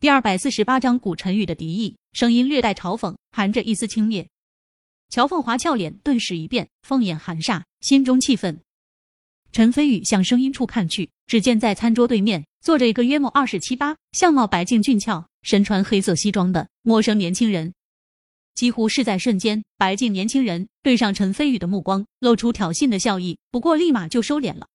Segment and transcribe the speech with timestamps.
[0.00, 4.28] 第二百四十八章古晨宇的敌意，声音略带嘲讽，含着一丝轻蔑。
[5.08, 8.60] 乔凤华俏脸顿时一变，凤眼含煞，心中气愤。
[9.50, 17.74] 陈飞宇向声音处看去，只见在餐桌对面坐着一个约莫二十七八、相貌白净俊俏、身穿黑色西装的陌生年轻人。
[18.54, 24.68] 几乎是在瞬间，白净年轻人对上陈飞宇的目光，露出挑衅的笑意，不过立马就收敛了。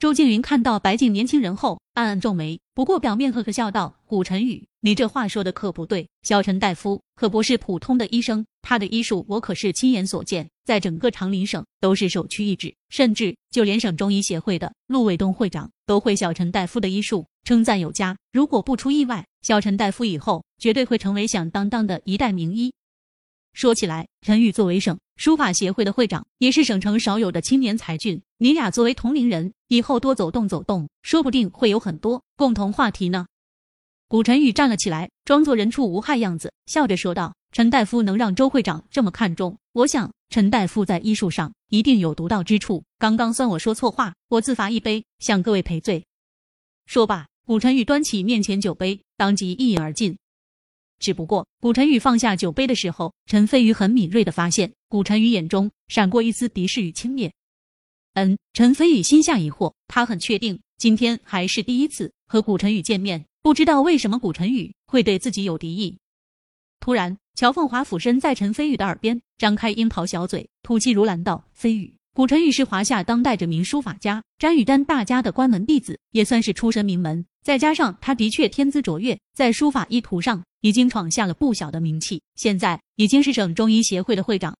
[0.00, 6.08] 周静云看到白净年轻人后，暗暗皱眉，不过表面呵呵笑道：“古晨宇，你这话说的可不对。
[6.22, 18.16] 小陈大夫可不是普通的医生，他的医术我可是亲眼所见，在整个长林省都是首屈一指，甚至就连省中医协会的陆卫东会长都会小陈大夫的医术称赞有加。
[18.32, 22.72] 如果不出意外，小陈大夫以后绝对会成为响当当的一代名医。”
[23.52, 28.22] 说起来，陈宇作为省书法协会的会长，也是省城少有的青年才俊。
[28.38, 33.26] 你俩作为同龄人，以后多走动走动，说不定会有很多共同话题呢。
[34.08, 42.82] 古晨宇站了起来，装作人畜无害样子，笑着说道：“陈大夫能让周会长这么看重，我想陈大夫在医术上一定有独到之处。
[42.98, 46.04] 刚刚算我说错话，我自罚一杯，向各位赔罪。”
[46.86, 50.16] 说罢，古晨宇端起面前酒杯，当即一饮而尽。
[51.00, 57.32] 只不过，古晨宇放下酒杯的时候，陈飞宇很敏锐的发现，古晨宇眼中闪过一丝敌视与轻蔑。
[58.14, 65.98] 嗯，陈飞宇心下疑惑，他很确定今天还是第一次和古晨宇见面，不知道为什么古晨宇会对自己有敌意。
[66.80, 77.24] 突然，乔凤华俯身在陈飞宇的耳边张开樱桃小嘴，吐气如兰道：“飞宇。”古晨宇是华夏当代着名书法家詹雨丹大家的关门弟子，也算是出身名门。
[77.44, 82.20] 再加上他的确天资卓越，在书法意图上已经闯下了不小的名气。
[82.34, 84.56] 现在已经是省中医协会的会长，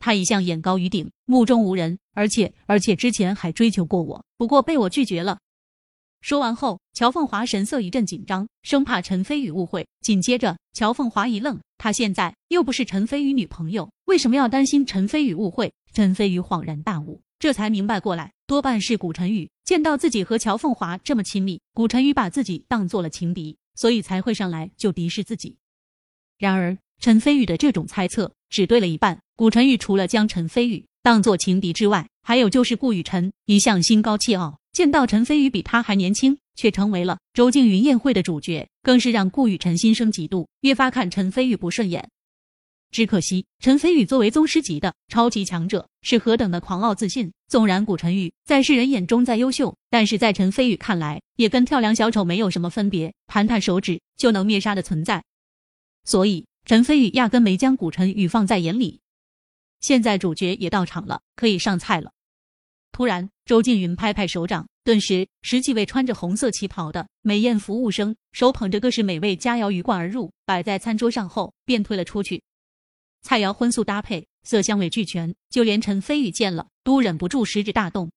[0.00, 5.38] 他一向眼高于顶，目中无人，而且而且之前还追求过我，不过被我拒绝了。
[6.22, 9.86] 说完后，乔凤华神色一阵紧张，生怕陈飞宇误会。
[10.00, 15.72] 紧接着，乔凤华一愣，他现在又不是陈飞宇女朋友，为什么要担心陈飞宇误会？
[15.94, 25.56] 陈飞宇恍然大悟，这才明白过来，多半是古晨宇见到自己和乔凤华这么亲密，古晨宇把自己当做了情敌，所以才会上来就敌视自己。
[26.36, 29.20] 然而，陈飞宇的这种猜测只对了一半。
[29.36, 42.10] 古晨宇除了将陈飞宇当做情敌之外，还有就是顾雨辰一向心高气傲，见到陈飞宇比他还年轻，却成为了周静云宴会的主角，更是让顾雨辰心生嫉妒，越发看陈飞宇不顺眼。
[42.94, 47.32] 只可惜，陈飞宇作为宗师级的超级强者，是何等的狂傲自信。
[47.48, 55.24] 纵然古晨宇在世人眼中再优秀，但是在陈飞宇看来，也跟跳梁小丑没有什么分别，弹弹手指就能灭杀的存在。
[56.04, 59.00] 所以，陈飞宇压根没将古晨宇放在眼里。
[59.80, 62.12] 现在主角也到场了，可以上菜了。
[62.92, 72.40] 突然，周静云拍拍手掌，顿时十几位穿着红色旗袍的美艳服务生，手捧着各式美味佳肴鱼贯而入，摆在餐桌上后便退了出去。
[73.24, 78.10] 菜肴荤素搭配，色香味俱全，就连陈飞宇见了都忍不住食指大动。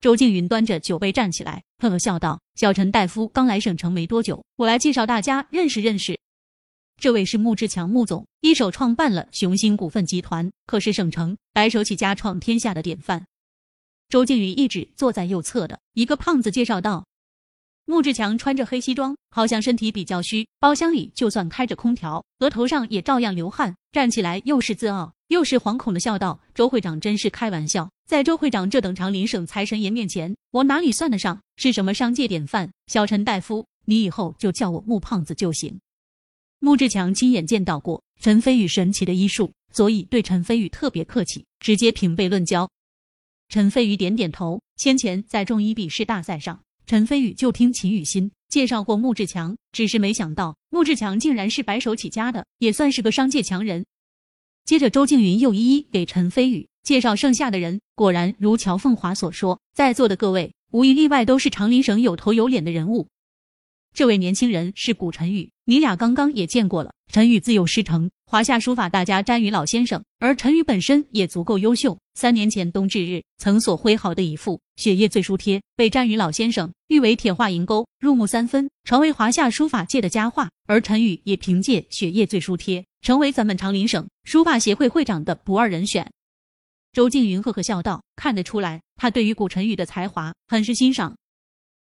[0.00, 6.18] 周静云端着酒杯站起来，呵呵笑道：“小陈大夫刚来省城没多久，我来介绍大家认识认识。
[7.00, 13.24] 这位是穆志强穆总，一手创办了雄心股份集团，可是省城白手起家创天下的典范。”
[14.10, 17.06] 周静云一指坐在右侧的一个胖子，介绍道。
[17.86, 20.48] 穆志强穿着黑西装，好像身体比较虚。
[20.58, 23.76] 包厢里就算开着空调，额头上也照样流汗。
[23.92, 32.70] 站起来又是自傲又是惶恐的笑道：“周会长真是开玩笑，在周会长这等长林省财神爷面前，我哪里算得上是什么商界典范？
[32.86, 35.78] 小陈大夫，你以后就叫我穆胖子就行。”
[36.60, 42.70] 穆志强亲眼见到过陈飞宇神奇的医术，所以对陈飞宇特别客气，直接平辈论交。
[43.50, 46.63] 陈飞宇点点头，先前在中医笔试大赛上。
[46.86, 53.86] 陈飞宇就听秦雨欣介绍过穆志强，只是没想到穆志强竟然是白手起家的，也算是个商界强人。
[54.66, 63.08] 接着，周静云又一一给陈飞宇介绍剩下的人，果然如乔凤华所说，在座的各位无一例外都是长林省有头有脸的人物。
[63.94, 66.92] 这位年轻人是古晨宇，你俩刚刚也见过了。
[67.10, 71.98] 陈宇自幼师承华夏书法大家詹宇老先生，而陈宇本身也足够优秀。
[72.14, 80.50] 三年前冬至日，曾所挥毫的一幅《雪夜醉书帖》，被詹宇老先生誉为铁画银钩，入木三分，成为华夏书法界的佳话。
[80.66, 86.10] 而陈宇也凭借《雪夜醉书帖》，成为咱们长林省书法协会会长的不二人选。
[86.92, 91.16] 周静云呵呵笑道：“看得出来，他对于古晨宇的才华很是欣赏。”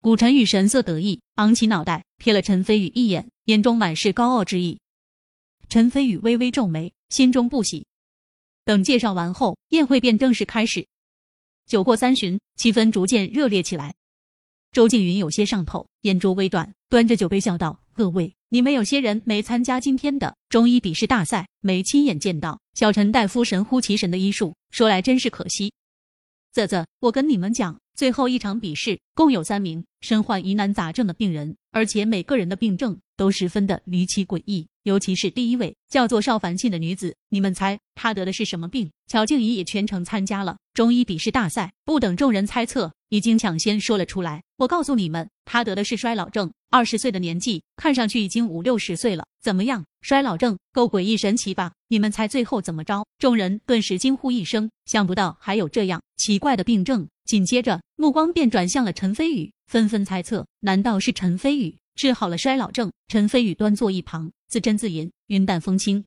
[0.00, 4.78] 古晨宇神色得意，昂起脑袋瞥了陈飞宇一眼，眼中满是高傲之意。
[5.70, 7.86] 陈飞宇微微皱眉，心中不喜。
[8.66, 10.86] 等介绍完后，宴会便正式开始。
[11.66, 13.94] 酒过三巡，气氛逐渐热烈起来。
[14.70, 25.72] 周静云有些上头，眼珠微转，端着酒杯笑道：“各位，你们有些人没参加今天的中医笔试大赛，没亲眼见到小陈大夫神乎其神的医术，说来真是可惜。
[26.58, 34.66] 啧啧，我跟你们讲，最后一场笔试共有三名身患疑难杂症的病人，而且每个人的病症都十分的离奇诡异。
[34.82, 38.90] 尤其是第一位叫做邵凡庆的女子，你们猜她得的是什么病？
[39.06, 44.42] 乔静怡也全程参加了中医笔试大赛，不等众人猜测，已经抢先说了出来。
[44.58, 46.52] 我告诉你们，他得的是衰老症。
[46.68, 49.24] 二十岁的年纪，看上去已经五六十岁了。
[49.40, 51.74] 怎么样，衰老症够诡异神奇吧？
[51.86, 53.06] 你们猜最后怎么着？
[53.20, 57.08] 众人顿时惊呼一声，想不到还有这样奇怪的病症。
[57.24, 61.78] 紧接着，目光便转向了陈飞宇，纷纷猜测：难道是陈飞宇？
[61.94, 66.04] 治好了衰老症，陈飞宇端坐一旁，自斟自饮，云淡风轻。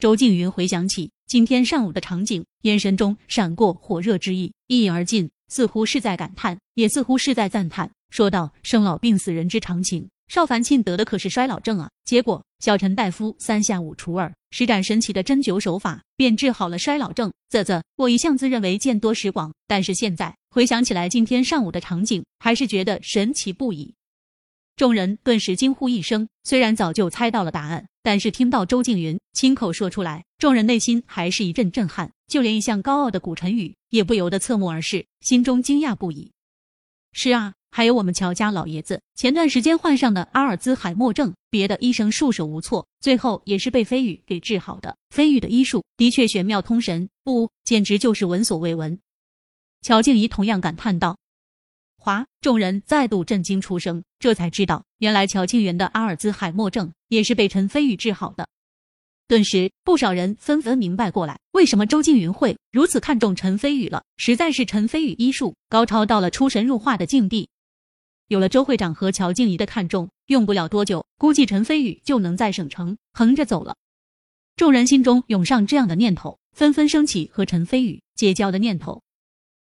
[0.00, 10.08] 周静云回想起今天上午的场景，眼神中闪过火热之意，一饮而尽，似乎是在感叹，也似乎是在赞叹，说道：“生老病死，人之常情。
[10.28, 11.90] 邵凡庆得的可是衰老症啊！
[12.04, 17.32] 结果小陈大夫三下五除二，施展神奇的针灸手法，便治好了衰老症。
[17.50, 23.92] 啧啧，我一向自认为见多识广，但是现在回想起来今天上午的场景，还是觉得神奇不已。”
[24.76, 32.10] 众人顿时惊呼一声，虽然早就猜到了答案，但是听到周静云亲口说出来，众人内心还是一阵震撼。
[32.26, 36.30] 就连一向高傲的古晨宇也不由得侧目而视，心中惊讶不已。
[37.12, 44.96] 是啊，还有我们乔家老爷子，前段时间患上的阿尔兹海默症，别的医生束手无措，最后也是被飞宇给治好的。
[45.10, 48.96] 飞宇的医术的确玄妙通神，不，简直就是闻所未闻。
[49.82, 51.18] 乔静怡同样感叹道。
[52.02, 52.26] 哗！
[52.40, 58.48] 众人再度震惊出声，这才知道，原来乔庆元的阿尔兹海默症也是被陈飞宇治好的。
[59.28, 64.02] 顿时，不少人纷纷明白过来，为什么周静云会如此看重陈飞宇了。
[64.16, 67.48] 实在是陈飞宇医术高超到了出神入化的境地。
[68.28, 73.76] 有了周会长和乔静怡的看重，用不了多久，估计陈飞宇就能在省城横着走了。
[74.56, 79.02] 众人心中涌上这样的念头，纷纷升起和陈飞宇结交的念头。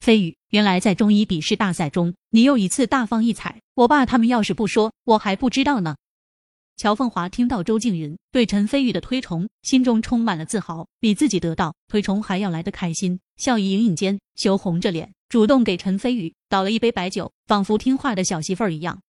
[0.00, 3.60] 飞宇，原来在中医笔试大赛中，你又一次大放异彩。
[3.74, 5.96] 我爸他们要是不说，我还不知道呢。
[6.78, 19.00] 乔凤华听到周静云对陈飞宇的推崇，心中充满了自豪，比自己得到推崇还要来得开心，笑意盈盈间羞红着脸，主动给陈飞宇倒了一杯白酒，仿佛听话的小媳妇儿一样。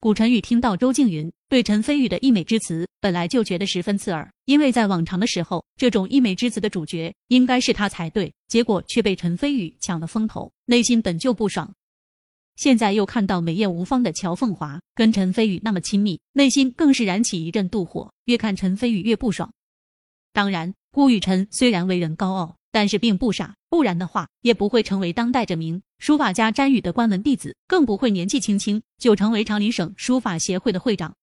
[0.00, 11.74] 古晨宇听到周静云对陈飞宇的溢美之词，本来就觉得十分刺耳，因为在往常的时候，这种溢美之词的主角应该是他才对，结果却被陈飞宇抢了风头，内心本就不爽。
[12.54, 19.52] 现在又看到美艳无方的乔凤华跟陈飞宇那么亲密，内心更是燃起一阵妒火，越看陈飞宇越不爽。
[20.32, 22.56] 当然，顾雨辰虽然为人高傲。
[22.72, 31.16] 但是并不傻，不然的话也不会成为当代这名书法家詹宇的关门弟子，更不会年纪轻轻就成为长林省书法协会的会长。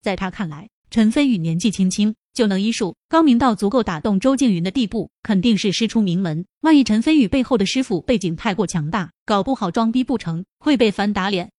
[0.00, 6.44] 在他看来，陈飞宇年纪轻轻就能医术高明到足够打动周静云的地步，肯定是师出名门。
[6.60, 11.50] 万一陈飞宇背后的师傅背景太过强大，搞不好装逼不成，会被反打脸。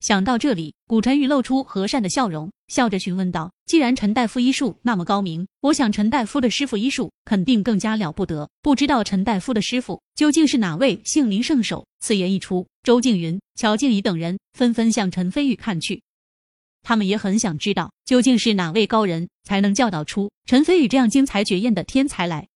[0.00, 8.48] 想到这里，古晨宇露出和善的笑容，笑着询问道：“既然陈大夫医术那么高明，我想陈大夫的师傅医术肯定更加了不得。
[8.62, 16.02] 不知道陈大夫的师傅究竟是哪位姓林圣手？”此言一出，周静云、乔静怡等人纷纷向陈飞宇看去，
[16.82, 22.48] 他们也很想知道究竟是哪位高人才能教导出陈飞宇这样精彩绝艳的天才来。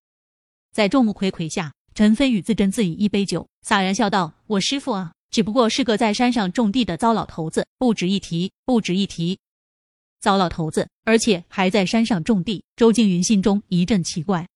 [0.72, 9.36] 在众目睽睽下，陈飞宇自斟自饮一杯酒，洒然笑道：“我师傅啊。”只不过是个在山上种地的糟老头子，不值一提，不值一提。
[10.20, 12.62] 糟老头子，而且还在山上种地。
[12.76, 14.46] 周静云心中一阵奇怪。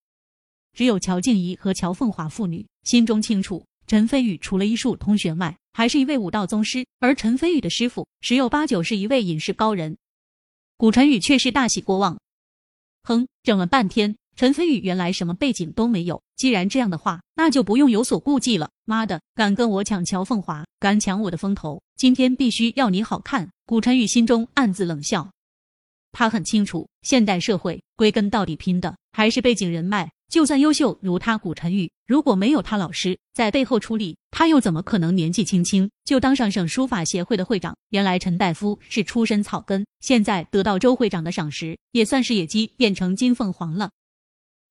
[0.73, 6.85] 只有乔静怡和乔凤华父女心中清楚，陈飞宇除了医术通玄外，还是一位武道宗师。
[6.99, 9.97] 而陈飞宇的师傅十有八九是一位隐士高人。
[10.77, 12.19] 古晨宇却是大喜过望。
[13.05, 14.17] 哼，整了半天。
[14.35, 18.69] 陈飞宇原来什么背景都没有，既然这样的话，那就不用有所顾忌了。
[18.87, 23.49] 妈的，敢跟我抢乔凤华，敢抢我的风头，今天必须要你好看！
[23.65, 25.31] 古晨宇心中暗自冷笑，
[26.11, 30.11] 他很清楚，现代社会归根到底拼的还是背景人脉。
[30.29, 37.77] 就算优秀如他古晨宇，如果没有他老师在背后出力，他又怎么可能年纪轻轻就当上省书法协会的会长？
[37.91, 43.91] 原来陈大夫是出身草根，现在得到周会长的赏识，也算是野鸡变成金凤凰了。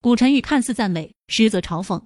[0.01, 2.03] 古晨宇看似赞美，实则嘲讽。